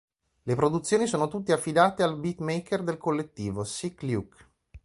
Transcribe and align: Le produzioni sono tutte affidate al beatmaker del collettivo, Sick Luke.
Le 0.41 0.55
produzioni 0.55 1.05
sono 1.05 1.27
tutte 1.27 1.53
affidate 1.53 2.01
al 2.01 2.17
beatmaker 2.17 2.81
del 2.81 2.97
collettivo, 2.97 3.63
Sick 3.63 4.01
Luke. 4.01 4.45